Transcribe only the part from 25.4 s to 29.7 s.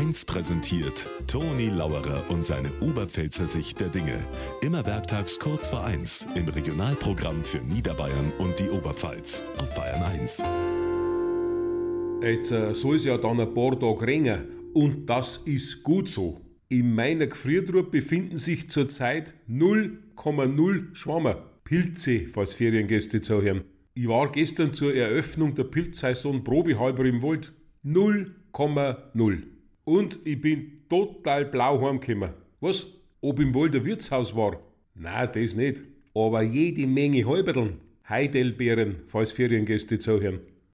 der Pilzsaison probehalber im Wald. 0,0.